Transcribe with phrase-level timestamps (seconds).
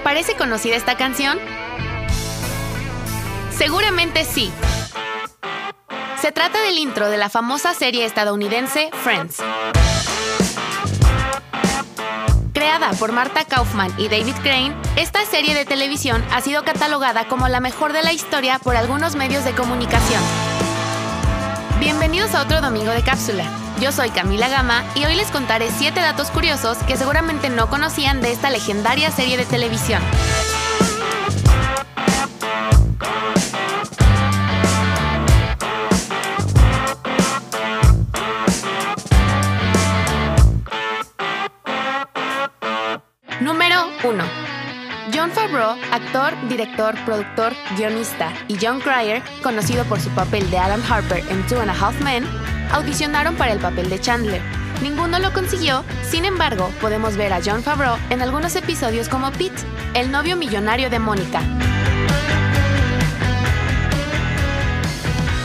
[0.00, 1.38] ¿Te parece conocida esta canción?
[3.54, 4.50] Seguramente sí.
[6.18, 9.36] Se trata del intro de la famosa serie estadounidense Friends.
[12.54, 17.48] Creada por Marta Kaufman y David Crane, esta serie de televisión ha sido catalogada como
[17.48, 20.22] la mejor de la historia por algunos medios de comunicación.
[21.78, 23.44] Bienvenidos a otro domingo de cápsula.
[23.80, 28.20] Yo soy Camila Gama y hoy les contaré 7 datos curiosos que seguramente no conocían
[28.20, 30.02] de esta legendaria serie de televisión.
[43.40, 44.50] Número 1.
[45.12, 50.82] John Favreau, actor, director, productor, guionista, y John Cryer, conocido por su papel de Adam
[50.88, 52.24] Harper en Two and a Half Men,
[52.72, 54.42] audicionaron para el papel de Chandler.
[54.82, 59.62] Ninguno lo consiguió, sin embargo, podemos ver a John Favreau en algunos episodios como Pete,
[59.94, 61.42] el novio millonario de Mónica.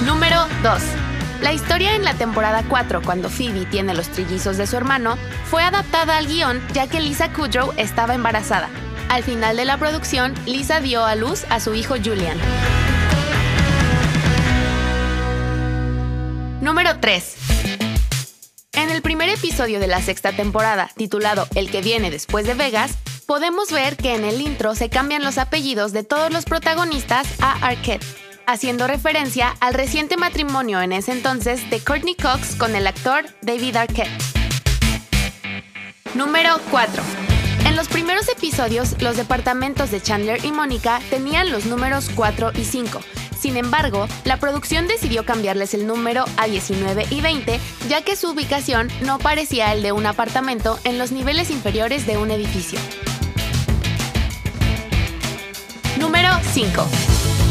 [0.05, 0.81] Número 2.
[1.41, 5.63] La historia en la temporada 4, cuando Phoebe tiene los trillizos de su hermano, fue
[5.63, 8.69] adaptada al guion ya que Lisa Kudrow estaba embarazada.
[9.09, 12.37] Al final de la producción, Lisa dio a luz a su hijo Julian.
[16.66, 17.35] Número 3.
[18.71, 22.94] En el primer episodio de la sexta temporada, titulado El que viene después de Vegas,
[23.27, 27.52] podemos ver que en el intro se cambian los apellidos de todos los protagonistas a
[27.67, 28.03] Arquette,
[28.47, 33.75] haciendo referencia al reciente matrimonio en ese entonces de Courtney Cox con el actor David
[33.75, 34.09] Arquette.
[36.16, 37.03] Número 4.
[37.67, 42.66] En los primeros episodios, los departamentos de Chandler y Mónica tenían los números 4 y
[42.66, 43.02] 5.
[43.45, 48.31] Sin embargo, la producción decidió cambiarles el número a 19 y 20, ya que su
[48.31, 52.79] ubicación no parecía el de un apartamento en los niveles inferiores de un edificio.
[55.99, 56.88] Número 5.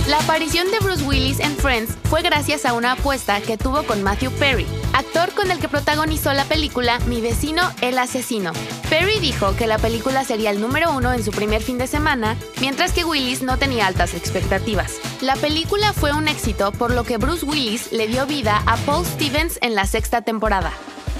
[0.08, 4.02] La aparición de Bruce Willis en Friends fue gracias a una apuesta que tuvo con
[4.02, 8.52] Matthew Perry, actor con el que protagonizó la película Mi vecino el asesino.
[8.88, 12.36] Perry dijo que la película sería el número uno en su primer fin de semana,
[12.60, 14.94] mientras que Willis no tenía altas expectativas.
[15.20, 19.04] La película fue un éxito, por lo que Bruce Willis le dio vida a Paul
[19.04, 20.72] Stevens en la sexta temporada.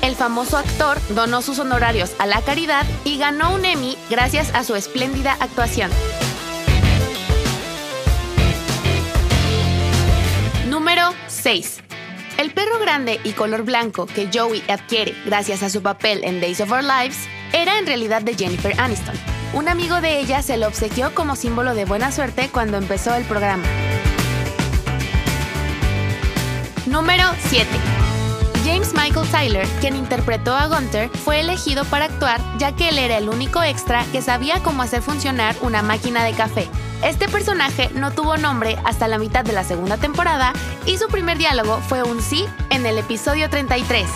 [0.03, 4.63] El famoso actor donó sus honorarios a la caridad y ganó un Emmy gracias a
[4.63, 5.91] su espléndida actuación.
[10.69, 11.79] Número 6.
[12.45, 16.61] El perro grande y color blanco que Joey adquiere gracias a su papel en Days
[16.61, 19.15] of Our Lives era en realidad de Jennifer Aniston.
[19.55, 23.25] Un amigo de ella se lo obsequió como símbolo de buena suerte cuando empezó el
[23.25, 23.65] programa.
[26.85, 27.67] Número 7.
[28.63, 33.17] James Michael Tyler, quien interpretó a Gunther, fue elegido para actuar ya que él era
[33.17, 36.69] el único extra que sabía cómo hacer funcionar una máquina de café.
[37.05, 40.55] Este personaje no tuvo nombre hasta la mitad de la segunda temporada
[40.87, 44.09] y su primer diálogo fue un sí en el episodio 33.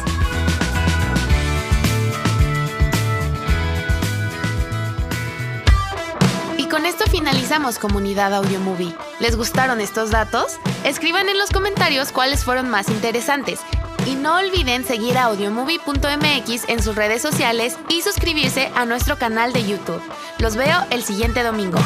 [6.57, 8.95] Y con esto finalizamos Comunidad Audio Movie.
[9.21, 10.59] ¿Les gustaron estos datos?
[10.83, 13.61] Escriban en los comentarios cuáles fueron más interesantes.
[14.07, 19.53] Y no olviden seguir a audiomovie.mx en sus redes sociales y suscribirse a nuestro canal
[19.53, 20.01] de YouTube.
[20.39, 21.79] Los veo el siguiente domingo.